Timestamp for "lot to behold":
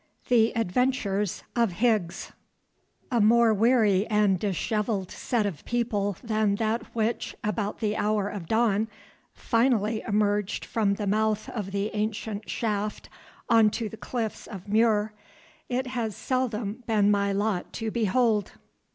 17.31-18.53